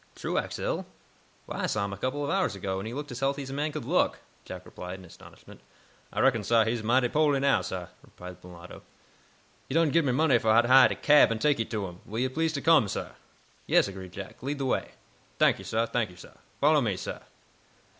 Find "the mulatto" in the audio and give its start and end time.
8.41-8.81